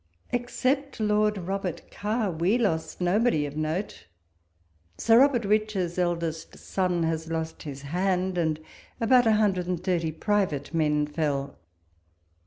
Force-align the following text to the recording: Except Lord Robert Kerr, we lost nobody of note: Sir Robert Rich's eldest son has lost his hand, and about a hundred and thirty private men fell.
Except 0.31 0.99
Lord 0.99 1.37
Robert 1.37 1.91
Kerr, 1.91 2.31
we 2.31 2.57
lost 2.57 3.01
nobody 3.01 3.45
of 3.45 3.55
note: 3.55 4.07
Sir 4.97 5.19
Robert 5.19 5.45
Rich's 5.45 5.99
eldest 5.99 6.57
son 6.57 7.03
has 7.03 7.29
lost 7.29 7.61
his 7.61 7.83
hand, 7.83 8.35
and 8.35 8.59
about 8.99 9.27
a 9.27 9.33
hundred 9.33 9.67
and 9.67 9.83
thirty 9.83 10.11
private 10.11 10.73
men 10.73 11.05
fell. 11.05 11.59